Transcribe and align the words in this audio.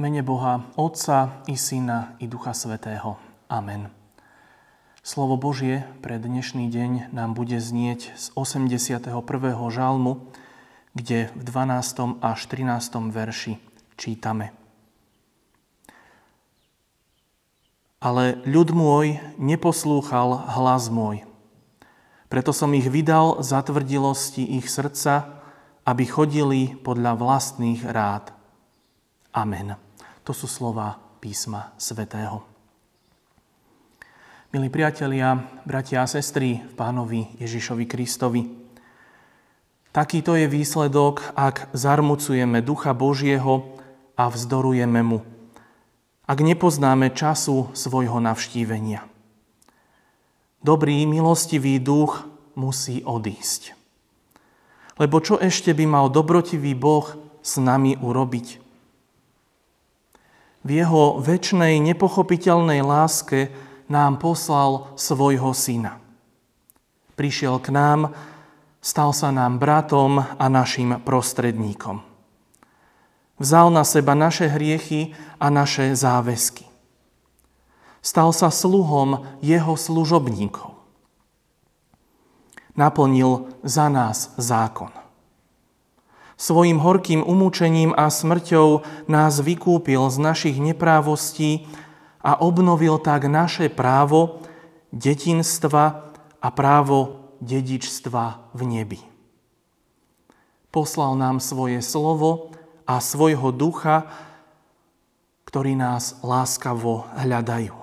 mene 0.00 0.24
Boha, 0.24 0.64
Otca 0.80 1.44
i 1.44 1.60
Syna 1.60 2.16
i 2.16 2.24
Ducha 2.24 2.56
Svetého. 2.56 3.20
Amen. 3.52 3.92
Slovo 5.04 5.36
Božie 5.36 5.84
pre 6.00 6.16
dnešný 6.16 6.72
deň 6.72 7.12
nám 7.12 7.36
bude 7.36 7.60
znieť 7.60 8.16
z 8.16 8.32
81. 8.32 9.12
žalmu, 9.68 10.24
kde 10.96 11.28
v 11.36 11.42
12. 11.44 12.16
až 12.24 12.40
13. 12.48 13.12
verši 13.12 13.60
čítame. 14.00 14.56
Ale 18.00 18.40
ľud 18.48 18.72
môj 18.72 19.20
neposlúchal 19.36 20.48
hlas 20.56 20.88
môj. 20.88 21.28
Preto 22.32 22.56
som 22.56 22.72
ich 22.72 22.88
vydal 22.88 23.44
za 23.44 23.60
tvrdilosti 23.60 24.48
ich 24.48 24.64
srdca, 24.72 25.44
aby 25.84 26.08
chodili 26.08 26.72
podľa 26.80 27.20
vlastných 27.20 27.84
rád. 27.84 28.32
Amen. 29.36 29.89
To 30.30 30.46
sú 30.46 30.46
slova 30.46 30.94
písma 31.18 31.74
svätého. 31.74 32.46
Milí 34.54 34.70
priatelia, 34.70 35.34
bratia 35.66 36.06
a 36.06 36.06
sestry 36.06 36.62
v 36.62 36.70
pánovi 36.78 37.34
Ježišovi 37.42 37.82
Kristovi, 37.90 38.46
takýto 39.90 40.38
je 40.38 40.46
výsledok, 40.46 41.34
ak 41.34 41.74
zarmucujeme 41.74 42.62
Ducha 42.62 42.94
Božieho 42.94 43.74
a 44.14 44.30
vzdorujeme 44.30 45.02
Mu. 45.02 45.26
Ak 46.30 46.38
nepoznáme 46.38 47.10
času 47.10 47.74
svojho 47.74 48.22
navštívenia. 48.22 49.02
Dobrý, 50.62 51.10
milostivý 51.10 51.82
duch 51.82 52.22
musí 52.54 53.02
odísť. 53.02 53.74
Lebo 54.94 55.18
čo 55.18 55.42
ešte 55.42 55.74
by 55.74 55.90
mal 55.90 56.06
dobrotivý 56.06 56.78
Boh 56.78 57.18
s 57.42 57.58
nami 57.58 57.98
urobiť? 57.98 58.69
V 60.60 60.84
jeho 60.84 61.18
väčšnej 61.24 61.80
nepochopiteľnej 61.80 62.84
láske 62.84 63.48
nám 63.88 64.20
poslal 64.20 64.92
svojho 64.94 65.56
syna. 65.56 65.98
Prišiel 67.16 67.60
k 67.60 67.72
nám, 67.72 68.12
stal 68.80 69.12
sa 69.16 69.32
nám 69.32 69.56
bratom 69.56 70.20
a 70.20 70.44
našim 70.48 71.00
prostredníkom. 71.00 72.04
Vzal 73.40 73.72
na 73.72 73.88
seba 73.88 74.12
naše 74.12 74.52
hriechy 74.52 75.16
a 75.40 75.48
naše 75.48 75.96
záväzky. 75.96 76.68
Stal 78.04 78.32
sa 78.36 78.52
sluhom 78.52 79.24
jeho 79.40 79.76
služobníkov. 79.76 80.76
Naplnil 82.76 83.48
za 83.64 83.88
nás 83.88 84.32
zákon. 84.36 84.99
Svojim 86.40 86.80
horkým 86.80 87.20
umúčením 87.20 87.92
a 87.92 88.08
smrťou 88.08 88.80
nás 89.12 89.44
vykúpil 89.44 90.00
z 90.08 90.16
našich 90.24 90.56
neprávostí 90.56 91.68
a 92.24 92.40
obnovil 92.40 92.96
tak 92.96 93.28
naše 93.28 93.68
právo 93.68 94.40
detinstva 94.88 96.16
a 96.40 96.48
právo 96.48 97.28
dedičstva 97.44 98.56
v 98.56 98.60
nebi. 98.64 99.00
Poslal 100.72 101.20
nám 101.20 101.44
svoje 101.44 101.84
slovo 101.84 102.56
a 102.88 103.04
svojho 103.04 103.52
ducha, 103.52 104.08
ktorí 105.44 105.76
nás 105.76 106.24
láskavo 106.24 107.04
hľadajú. 107.20 107.76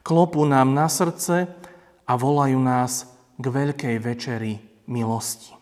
Klopú 0.00 0.48
nám 0.48 0.72
na 0.72 0.88
srdce 0.88 1.52
a 2.08 2.12
volajú 2.16 2.56
nás 2.56 3.12
k 3.36 3.44
veľkej 3.44 3.96
večeri 4.00 4.56
milosti. 4.88 5.61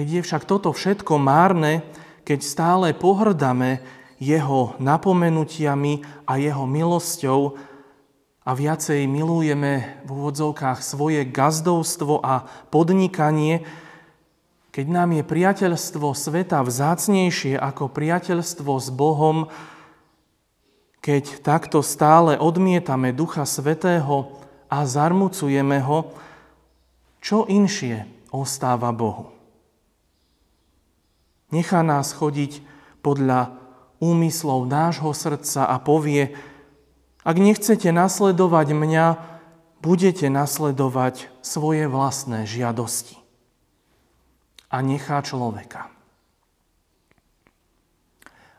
Keď 0.00 0.08
je 0.08 0.24
však 0.24 0.48
toto 0.48 0.72
všetko 0.72 1.20
márne, 1.20 1.84
keď 2.24 2.40
stále 2.40 2.96
pohrdame 2.96 3.84
jeho 4.16 4.72
napomenutiami 4.80 6.24
a 6.24 6.40
jeho 6.40 6.64
milosťou 6.64 7.60
a 8.40 8.50
viacej 8.56 9.04
milujeme 9.04 10.00
v 10.00 10.08
úvodzovkách 10.08 10.80
svoje 10.80 11.20
gazdovstvo 11.28 12.16
a 12.24 12.48
podnikanie, 12.72 13.68
keď 14.72 14.86
nám 14.88 15.20
je 15.20 15.20
priateľstvo 15.20 16.16
sveta 16.16 16.64
vzácnejšie 16.64 17.60
ako 17.60 17.92
priateľstvo 17.92 18.72
s 18.80 18.88
Bohom, 18.88 19.52
keď 21.04 21.44
takto 21.44 21.84
stále 21.84 22.40
odmietame 22.40 23.12
Ducha 23.12 23.44
Svetého 23.44 24.32
a 24.72 24.80
zarmucujeme 24.80 25.76
ho, 25.84 26.08
čo 27.20 27.44
inšie 27.44 28.08
ostáva 28.32 28.96
Bohu? 28.96 29.39
Nechá 31.50 31.82
nás 31.82 32.14
chodiť 32.14 32.62
podľa 33.02 33.58
úmyslov 33.98 34.70
nášho 34.70 35.10
srdca 35.12 35.66
a 35.66 35.76
povie, 35.82 36.32
ak 37.20 37.36
nechcete 37.36 37.92
nasledovať 37.92 38.72
mňa, 38.72 39.06
budete 39.84 40.32
nasledovať 40.32 41.28
svoje 41.44 41.84
vlastné 41.90 42.48
žiadosti. 42.48 43.20
A 44.70 44.80
nechá 44.80 45.20
človeka. 45.20 45.90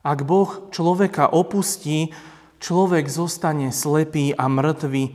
Ak 0.02 0.26
Boh 0.26 0.70
človeka 0.74 1.30
opustí, 1.30 2.12
človek 2.58 3.06
zostane 3.06 3.70
slepý 3.70 4.34
a 4.34 4.50
mŕtvy, 4.50 5.14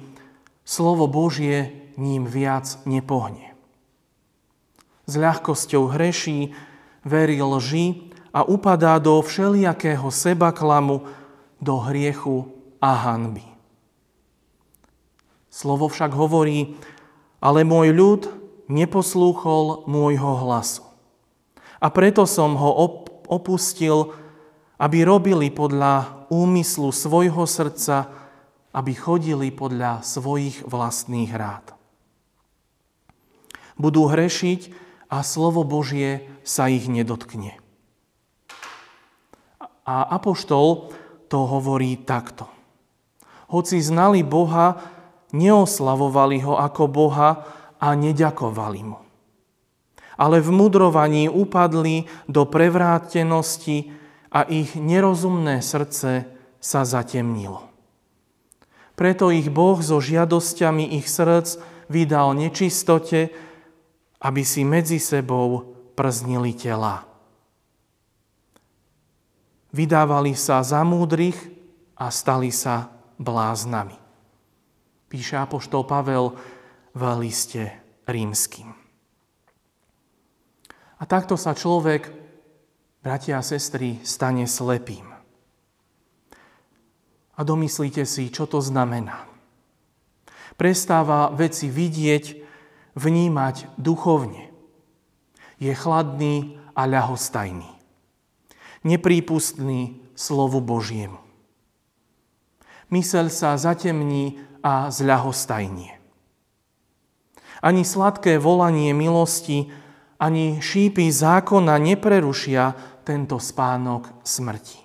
slovo 0.63 1.11
Božie 1.11 1.91
ním 1.99 2.27
viac 2.27 2.79
nepohne. 2.87 3.55
S 5.07 5.15
ľahkosťou 5.15 5.91
hreší, 5.91 6.55
verí 7.07 7.39
lži 7.39 8.11
a 8.35 8.43
upadá 8.43 8.99
do 8.99 9.23
všelijakého 9.23 10.11
sebaklamu, 10.11 11.07
do 11.63 11.79
hriechu 11.79 12.51
a 12.83 12.93
hanby. 12.93 13.47
Slovo 15.49 15.89
však 15.89 16.13
hovorí, 16.13 16.77
ale 17.41 17.65
môj 17.65 17.95
ľud 17.95 18.23
neposlúchol 18.69 19.87
môjho 19.89 20.45
hlasu. 20.45 20.85
A 21.81 21.89
preto 21.89 22.27
som 22.27 22.59
ho 22.59 23.01
opustil, 23.31 24.13
aby 24.77 25.07
robili 25.07 25.49
podľa 25.49 26.29
úmyslu 26.29 26.93
svojho 26.93 27.49
srdca, 27.49 28.11
aby 28.77 28.93
chodili 28.93 29.49
podľa 29.49 30.05
svojich 30.05 30.61
vlastných 30.69 31.33
rád. 31.33 31.73
Budú 33.81 34.09
hrešiť 34.09 34.86
a 35.07 35.23
slovo 35.23 35.63
Božie 35.63 36.27
sa 36.43 36.67
ich 36.71 36.91
nedotkne. 36.91 37.59
A 39.87 40.03
apoštol 40.19 40.91
to 41.31 41.39
hovorí 41.47 41.95
takto. 42.03 42.51
Hoci 43.47 43.79
znali 43.79 44.27
Boha, 44.27 44.83
neoslavovali 45.31 46.43
ho 46.43 46.59
ako 46.59 46.83
Boha 46.91 47.47
a 47.79 47.95
neďakovali 47.95 48.81
mu. 48.83 48.99
Ale 50.17 50.41
v 50.43 50.51
mudrovaní 50.51 51.29
upadli 51.31 52.09
do 52.27 52.49
prevrátenosti 52.49 53.93
a 54.33 54.43
ich 54.49 54.75
nerozumné 54.75 55.63
srdce 55.63 56.27
sa 56.59 56.83
zatemnilo. 56.83 57.69
Preto 58.97 59.29
ich 59.29 59.53
Boh 59.53 59.77
so 59.85 60.01
žiadosťami 60.01 60.97
ich 60.97 61.07
srdc 61.07 61.61
vydal 61.93 62.33
nečistote, 62.35 63.31
aby 64.21 64.43
si 64.45 64.65
medzi 64.65 64.97
sebou 64.97 65.77
prznili 65.97 66.53
tela. 66.57 67.05
Vydávali 69.73 70.33
sa 70.33 70.65
za 70.65 70.81
múdrych 70.81 71.37
a 71.97 72.09
stali 72.09 72.49
sa 72.49 72.89
bláznami. 73.21 73.97
Píše 75.13 75.37
apoštol 75.37 75.85
Pavel 75.85 76.33
v 76.97 77.03
liste 77.21 77.65
rímským. 78.09 78.73
A 80.97 81.03
takto 81.05 81.37
sa 81.37 81.53
človek, 81.53 82.09
bratia 83.05 83.37
a 83.37 83.45
sestry, 83.45 84.01
stane 84.01 84.49
slepým. 84.49 85.05
A 87.37 87.41
domyslíte 87.45 88.09
si, 88.09 88.33
čo 88.33 88.49
to 88.49 88.65
znamená. 88.65 89.29
Prestáva 90.57 91.29
veci 91.37 91.69
vidieť 91.69 92.46
vnímať 92.97 93.77
duchovne. 93.77 94.49
Je 95.61 95.71
chladný 95.77 96.57
a 96.73 96.89
ľahostajný. 96.89 97.69
Neprípustný 98.83 100.01
slovu 100.17 100.65
Božiemu. 100.65 101.21
Mysel 102.89 103.29
sa 103.29 103.57
zatemní 103.61 104.41
a 104.65 104.89
zľahostajnie. 104.89 106.01
Ani 107.61 107.83
sladké 107.83 108.39
volanie 108.41 108.93
milosti, 108.93 109.69
ani 110.17 110.63
šípy 110.63 111.09
zákona 111.11 111.77
neprerušia 111.83 112.77
tento 113.03 113.37
spánok 113.43 114.07
smrti. 114.23 114.81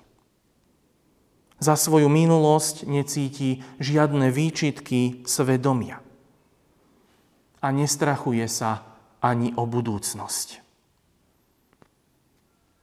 Za 1.61 1.77
svoju 1.77 2.09
minulosť 2.09 2.89
necíti 2.89 3.61
žiadne 3.77 4.33
výčitky 4.33 5.21
svedomia 5.29 6.00
a 7.61 7.67
nestrachuje 7.69 8.45
sa 8.49 8.83
ani 9.21 9.53
o 9.53 9.69
budúcnosť. 9.69 10.61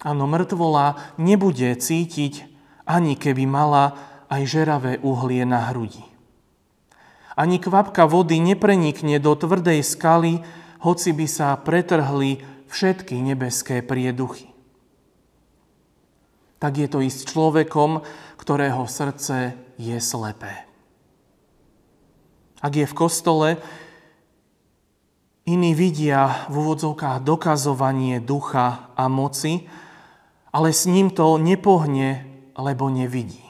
Áno, 0.06 0.30
mŕtvola 0.30 1.18
nebude 1.18 1.74
cítiť, 1.74 2.46
ani 2.86 3.18
keby 3.18 3.44
mala 3.50 3.98
aj 4.30 4.42
žeravé 4.46 5.02
uhlie 5.02 5.42
na 5.42 5.74
hrudi. 5.74 6.06
Ani 7.34 7.58
kvapka 7.58 8.06
vody 8.06 8.38
neprenikne 8.38 9.18
do 9.18 9.34
tvrdej 9.34 9.82
skaly, 9.82 10.46
hoci 10.78 11.10
by 11.10 11.26
sa 11.26 11.58
pretrhli 11.58 12.38
všetky 12.70 13.18
nebeské 13.18 13.82
prieduchy. 13.82 14.54
Tak 16.62 16.72
je 16.78 16.88
to 16.90 16.98
i 17.02 17.10
s 17.10 17.26
človekom, 17.26 18.02
ktorého 18.38 18.86
srdce 18.86 19.54
je 19.78 19.98
slepé. 19.98 20.66
Ak 22.58 22.74
je 22.74 22.86
v 22.86 22.98
kostole, 22.98 23.48
iní 25.48 25.72
vidia 25.72 26.44
v 26.52 26.60
úvodzovkách 26.60 27.24
dokazovanie 27.24 28.20
ducha 28.20 28.92
a 28.92 29.08
moci, 29.08 29.64
ale 30.52 30.76
s 30.76 30.84
ním 30.84 31.08
to 31.08 31.40
nepohne, 31.40 32.28
lebo 32.52 32.92
nevidí. 32.92 33.48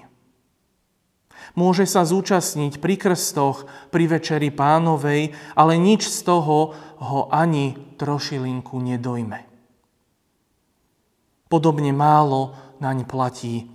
Môže 1.58 1.90
sa 1.90 2.06
zúčastniť 2.06 2.78
pri 2.78 2.94
krstoch, 2.94 3.66
pri 3.90 4.06
večeri 4.06 4.54
pánovej, 4.54 5.34
ale 5.58 5.74
nič 5.74 6.06
z 6.06 6.22
toho 6.22 6.78
ho 7.02 7.20
ani 7.34 7.74
trošilinku 7.98 8.78
nedojme. 8.78 9.42
Podobne 11.50 11.90
málo 11.90 12.54
naň 12.78 13.02
platí 13.10 13.66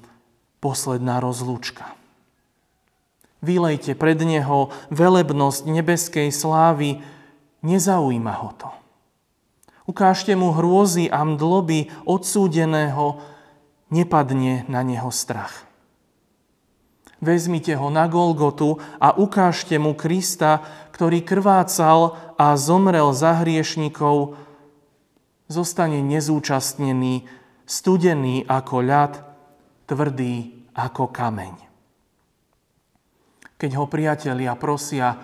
posledná 0.63 1.19
rozlúčka. 1.19 1.91
Vylejte 3.43 3.99
pred 3.99 4.15
neho 4.23 4.71
velebnosť 4.87 5.67
nebeskej 5.67 6.31
slávy, 6.31 7.03
nezaujíma 7.63 8.33
ho 8.43 8.49
to. 8.59 8.69
Ukážte 9.83 10.31
mu 10.35 10.55
hrôzy 10.55 11.11
a 11.11 11.23
mdloby 11.27 11.91
odsúdeného, 12.07 13.19
nepadne 13.91 14.63
na 14.71 14.79
neho 14.79 15.11
strach. 15.11 15.67
Vezmite 17.23 17.75
ho 17.79 17.87
na 17.87 18.07
Golgotu 18.11 18.79
a 18.99 19.15
ukážte 19.15 19.79
mu 19.79 19.95
Krista, 19.95 20.59
ktorý 20.91 21.23
krvácal 21.23 22.19
a 22.35 22.51
zomrel 22.59 23.15
za 23.15 23.43
hriešnikov, 23.43 24.35
zostane 25.47 26.03
nezúčastnený, 26.03 27.23
studený 27.63 28.43
ako 28.43 28.75
ľad, 28.83 29.13
tvrdý 29.87 30.67
ako 30.75 31.11
kameň. 31.11 31.55
Keď 33.55 33.71
ho 33.79 33.87
priatelia 33.87 34.51
prosia, 34.59 35.23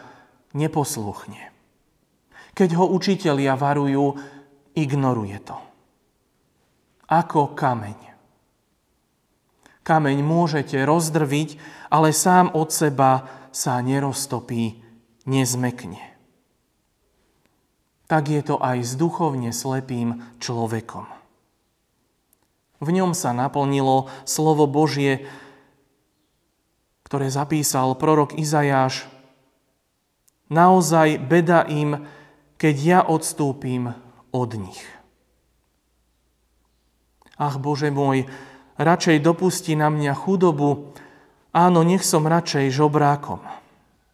neposluchne. 0.56 1.58
Keď 2.59 2.75
ho 2.75 2.91
učitelia 2.91 3.56
varujú, 3.56 4.19
ignoruje 4.75 5.39
to. 5.47 5.56
Ako 7.07 7.56
kameň. 7.56 7.95
Kameň 9.88 10.17
môžete 10.19 10.75
rozdrviť, 10.83 11.56
ale 11.88 12.11
sám 12.11 12.51
od 12.51 12.67
seba 12.67 13.31
sa 13.56 13.79
neroztopí, 13.79 14.75
nezmekne. 15.23 16.03
Tak 18.11 18.27
je 18.27 18.41
to 18.44 18.59
aj 18.59 18.83
s 18.83 18.91
duchovne 19.00 19.56
slepým 19.56 20.19
človekom. 20.44 21.07
V 22.83 22.89
ňom 22.91 23.15
sa 23.15 23.31
naplnilo 23.31 24.11
slovo 24.27 24.67
Božie, 24.67 25.23
ktoré 27.07 27.31
zapísal 27.31 27.95
prorok 27.95 28.35
Izajáš. 28.35 29.07
Naozaj 30.51 31.23
beda 31.23 31.63
im, 31.63 32.03
keď 32.59 32.75
ja 32.75 33.00
odstúpim 33.01 33.95
od 34.35 34.50
nich. 34.59 34.83
Ach 37.39 37.56
Bože 37.56 37.88
môj, 37.88 38.27
radšej 38.75 39.23
dopusti 39.23 39.79
na 39.79 39.88
mňa 39.88 40.11
chudobu, 40.11 40.91
áno, 41.56 41.88
nech 41.88 42.03
som 42.03 42.27
radšej 42.27 42.67
žobrákom. 42.75 43.39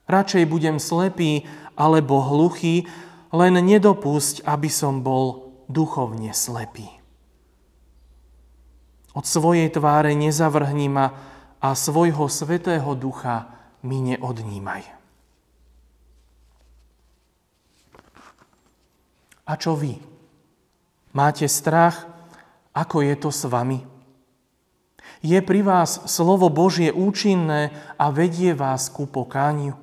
Radšej 0.06 0.46
budem 0.46 0.78
slepý 0.78 1.50
alebo 1.74 2.22
hluchý, 2.22 2.86
len 3.34 3.58
nedopusť, 3.58 4.46
aby 4.46 4.70
som 4.70 5.02
bol 5.02 5.52
duchovne 5.66 6.30
slepý. 6.32 6.86
Od 9.18 9.26
svojej 9.26 9.74
tváre 9.74 10.14
nezavrhni 10.14 10.88
ma 10.88 11.18
a 11.58 11.74
svojho 11.74 12.30
svetého 12.30 12.94
ducha 12.94 13.50
mi 13.82 14.06
neodnímaj. 14.14 15.05
A 19.46 19.54
čo 19.58 19.78
vy? 19.78 19.98
Máte 21.14 21.46
strach? 21.46 22.10
Ako 22.76 23.06
je 23.06 23.16
to 23.16 23.30
s 23.32 23.48
vami? 23.48 23.86
Je 25.24 25.40
pri 25.42 25.62
vás 25.64 26.06
slovo 26.12 26.52
Božie 26.52 26.92
účinné 26.92 27.72
a 27.96 28.12
vedie 28.12 28.52
vás 28.52 28.92
ku 28.92 29.08
pokániu? 29.08 29.78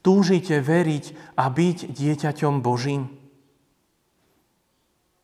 Túžite 0.00 0.62
veriť 0.62 1.36
a 1.36 1.50
byť 1.50 1.78
dieťaťom 1.92 2.64
Božím? 2.64 3.12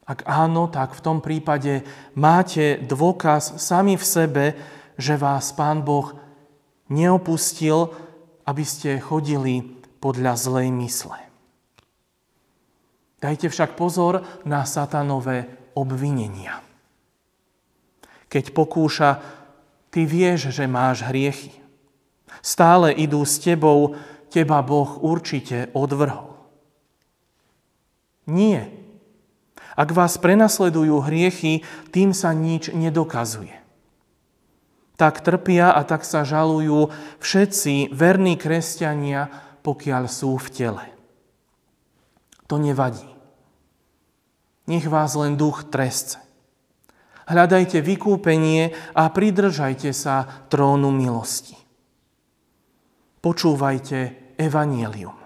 Ak 0.04 0.28
áno, 0.28 0.68
tak 0.68 0.92
v 0.92 1.00
tom 1.00 1.18
prípade 1.24 1.80
máte 2.12 2.76
dôkaz 2.84 3.56
sami 3.64 3.96
v 3.96 4.04
sebe, 4.04 4.44
že 5.00 5.16
vás 5.16 5.56
Pán 5.56 5.80
Boh 5.80 6.12
neopustil, 6.92 7.88
aby 8.44 8.64
ste 8.66 9.00
chodili 9.00 9.80
podľa 10.04 10.36
zlej 10.36 10.68
mysle. 10.84 11.33
Dajte 13.24 13.48
však 13.48 13.72
pozor 13.72 14.20
na 14.44 14.68
satanové 14.68 15.48
obvinenia. 15.72 16.60
Keď 18.28 18.52
pokúša, 18.52 19.16
ty 19.88 20.04
vieš, 20.04 20.52
že 20.52 20.68
máš 20.68 21.08
hriechy. 21.08 21.56
Stále 22.44 22.92
idú 22.92 23.24
s 23.24 23.40
tebou, 23.40 23.96
teba 24.28 24.60
Boh 24.60 25.00
určite 25.00 25.72
odvrhol. 25.72 26.36
Nie. 28.28 28.68
Ak 29.72 29.96
vás 29.96 30.20
prenasledujú 30.20 31.00
hriechy, 31.08 31.64
tým 31.96 32.12
sa 32.12 32.36
nič 32.36 32.76
nedokazuje. 32.76 33.56
Tak 35.00 35.24
trpia 35.24 35.72
a 35.72 35.80
tak 35.88 36.04
sa 36.04 36.28
žalujú 36.28 36.92
všetci 37.24 37.88
verní 37.88 38.36
kresťania, 38.36 39.32
pokiaľ 39.64 40.12
sú 40.12 40.36
v 40.36 40.48
tele. 40.52 40.84
To 42.52 42.60
nevadí. 42.60 43.13
Nech 44.64 44.88
vás 44.88 45.12
len 45.16 45.36
duch 45.36 45.68
trestce. 45.68 46.24
Hľadajte 47.24 47.80
vykúpenie 47.80 48.76
a 48.92 49.08
pridržajte 49.08 49.92
sa 49.96 50.44
trónu 50.52 50.92
milosti. 50.92 51.56
Počúvajte 53.24 53.98
evanielium. 54.36 55.16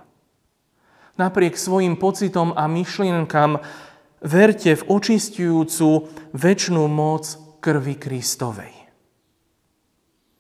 Napriek 1.19 1.59
svojim 1.59 1.99
pocitom 1.99 2.55
a 2.55 2.71
myšlienkam 2.71 3.59
verte 4.23 4.79
v 4.79 4.87
očistujúcu 4.87 6.07
väčšnú 6.31 6.87
moc 6.87 7.27
krvi 7.59 7.99
Kristovej. 7.99 8.75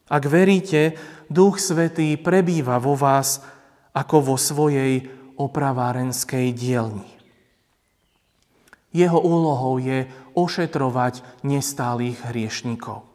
Ak 0.08 0.24
veríte, 0.30 0.94
Duch 1.26 1.58
Svetý 1.58 2.14
prebýva 2.16 2.78
vo 2.78 2.94
vás 2.94 3.42
ako 3.90 4.32
vo 4.32 4.36
svojej 4.38 5.10
opravárenskej 5.34 6.54
dielni. 6.54 7.17
Jeho 8.98 9.22
úlohou 9.22 9.78
je 9.78 10.10
ošetrovať 10.34 11.22
nestálých 11.46 12.18
hriešnikov. 12.34 13.06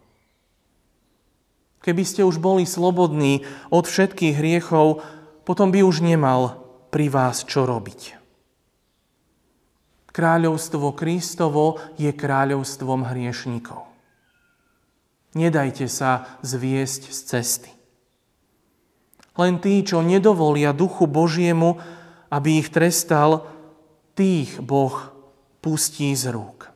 Keby 1.84 2.04
ste 2.08 2.24
už 2.24 2.40
boli 2.40 2.64
slobodní 2.64 3.44
od 3.68 3.84
všetkých 3.84 4.40
hriechov, 4.40 5.04
potom 5.44 5.76
by 5.76 5.84
už 5.84 6.00
nemal 6.00 6.64
pri 6.88 7.12
vás 7.12 7.44
čo 7.44 7.68
robiť. 7.68 8.16
Kráľovstvo 10.14 10.96
Kristovo 10.96 11.84
je 12.00 12.16
kráľovstvom 12.16 13.04
hriešnikov. 13.12 13.84
Nedajte 15.36 15.92
sa 15.92 16.40
zviesť 16.46 17.12
z 17.12 17.20
cesty. 17.28 17.72
Len 19.34 19.58
tí, 19.58 19.82
čo 19.82 20.06
nedovolia 20.06 20.72
Duchu 20.72 21.10
Božiemu, 21.10 21.82
aby 22.30 22.62
ich 22.62 22.70
trestal, 22.70 23.50
tých 24.14 24.62
Boh 24.62 25.13
pustí 25.64 26.12
z 26.12 26.36
rúk. 26.36 26.68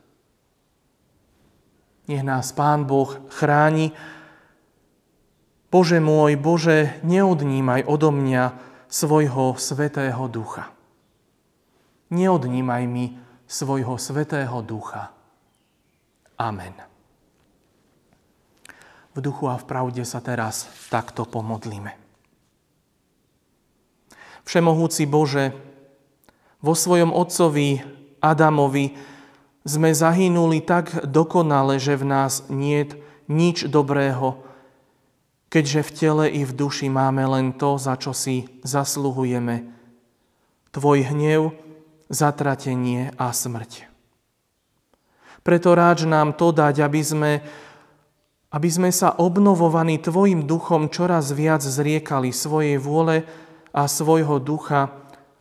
Nech 2.08 2.24
nás 2.24 2.56
Pán 2.56 2.88
Boh 2.88 3.20
chráni. 3.28 3.92
Bože 5.68 6.00
môj, 6.00 6.40
Bože, 6.40 6.96
neodnímaj 7.04 7.84
odo 7.84 8.08
mňa 8.08 8.56
svojho 8.88 9.60
svetého 9.60 10.24
ducha. 10.32 10.72
Neodnímaj 12.08 12.88
mi 12.88 13.12
svojho 13.44 14.00
svetého 14.00 14.64
ducha. 14.64 15.12
Amen. 16.40 16.72
V 19.12 19.20
duchu 19.20 19.52
a 19.52 19.60
v 19.60 19.68
pravde 19.68 20.08
sa 20.08 20.24
teraz 20.24 20.64
takto 20.88 21.28
pomodlíme. 21.28 21.92
Všemohúci 24.48 25.04
Bože, 25.04 25.52
vo 26.64 26.72
svojom 26.72 27.12
Otcovi 27.12 27.97
Adamovi 28.18 28.94
sme 29.68 29.92
zahynuli 29.92 30.64
tak 30.64 31.04
dokonale, 31.04 31.76
že 31.76 31.98
v 32.00 32.04
nás 32.08 32.46
nie 32.48 32.88
nič 33.28 33.68
dobrého, 33.68 34.40
keďže 35.52 35.80
v 35.84 35.90
tele 35.92 36.24
i 36.32 36.42
v 36.44 36.52
duši 36.52 36.88
máme 36.88 37.24
len 37.28 37.52
to, 37.56 37.76
za 37.76 37.96
čo 38.00 38.16
si 38.16 38.48
zasluhujeme. 38.64 39.68
Tvoj 40.72 40.98
hnev, 41.12 41.52
zatratenie 42.08 43.12
a 43.20 43.32
smrť. 43.32 43.88
Preto 45.44 45.72
ráč 45.72 46.04
nám 46.04 46.36
to 46.36 46.52
dať, 46.52 46.84
aby 46.84 47.00
sme, 47.00 47.32
aby 48.52 48.68
sme 48.68 48.92
sa 48.92 49.16
obnovovaní 49.16 49.96
Tvojim 49.96 50.44
duchom 50.44 50.92
čoraz 50.92 51.32
viac 51.32 51.64
zriekali 51.64 52.32
svojej 52.32 52.76
vôle 52.76 53.24
a 53.72 53.88
svojho 53.88 54.40
ducha 54.40 54.92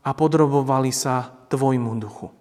a 0.03 0.09
podrobovali 0.15 0.95
sa 0.95 1.27
Tvojmu 1.51 1.91
duchu. 1.99 2.36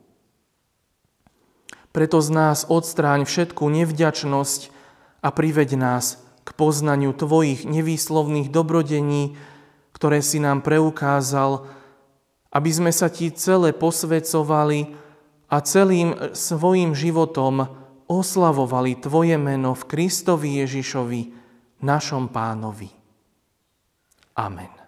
Preto 1.96 2.20
z 2.20 2.28
nás 2.28 2.68
odstráň 2.68 3.24
všetku 3.24 3.64
nevďačnosť 3.72 4.60
a 5.24 5.32
priveď 5.32 5.80
nás 5.80 6.20
k 6.44 6.52
poznaniu 6.52 7.16
Tvojich 7.16 7.64
nevýslovných 7.64 8.52
dobrodení, 8.52 9.40
ktoré 9.96 10.20
si 10.20 10.36
nám 10.36 10.60
preukázal, 10.60 11.64
aby 12.52 12.68
sme 12.68 12.92
sa 12.92 13.08
Ti 13.08 13.32
celé 13.32 13.72
posvecovali 13.72 14.92
a 15.48 15.56
celým 15.64 16.36
svojim 16.36 16.92
životom 16.92 17.64
oslavovali 18.12 19.00
Tvoje 19.00 19.40
meno 19.40 19.72
v 19.72 19.88
Kristovi 19.88 20.60
Ježišovi, 20.60 21.32
našom 21.80 22.28
pánovi. 22.28 22.92
Amen. 24.36 24.85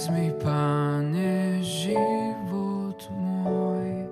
Vezmi, 0.00 0.32
Pane, 0.40 1.60
život 1.60 2.96
môj, 3.12 4.08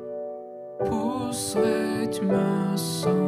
posveď 0.84 2.12
ma, 2.28 2.76
som 2.76 3.27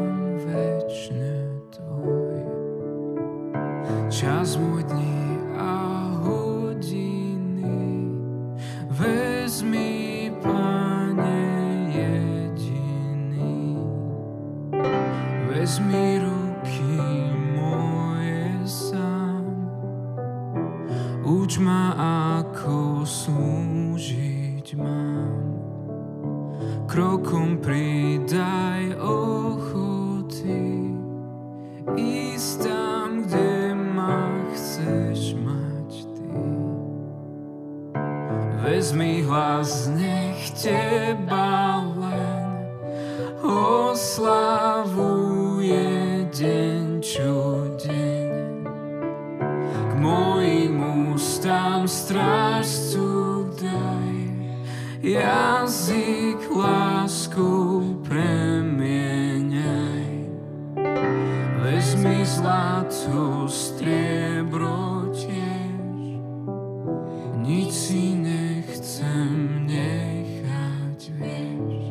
uč 21.30 21.62
ma 21.62 21.94
ako 22.50 23.06
slúžiť 23.06 24.74
mám. 24.74 25.46
Krokom 26.90 27.62
pridaj 27.62 28.98
ochoty, 28.98 30.90
ísť 31.94 32.66
tam, 32.66 33.22
kde 33.22 33.78
ma 33.94 34.26
chceš 34.50 35.38
mať 35.38 35.90
ty. 36.18 36.34
Vezmi 38.66 39.22
hlas, 39.22 39.86
nech 39.94 40.50
teba 40.58 41.86
len 41.94 42.66
oslavuje 43.46 44.66
deň 46.34 46.98
čo 46.98 47.70
deň. 47.78 48.66
K 49.70 49.92
mojim 49.94 50.59
ústam 51.20 51.84
strážcu 51.84 53.44
daj, 53.60 54.16
jazyk 55.04 56.48
lásku 56.48 57.52
premieňaj. 58.08 59.60
Vezmi 61.60 62.24
zlato, 62.24 63.44
striebro 63.52 65.12
tiež, 65.12 66.24
nič 67.44 67.68
si 67.68 68.16
nechcem 68.16 69.68
nechať, 69.68 71.00
vieš. 71.20 71.84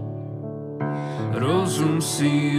Rozum, 1.37 2.01
sílu, 2.01 2.58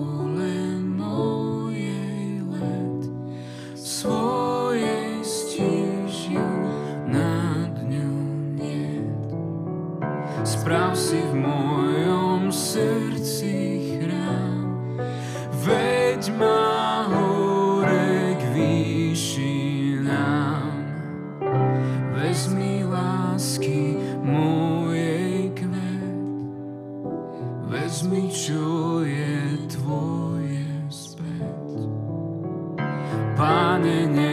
Pane, 33.81 34.05
nech 34.07 34.30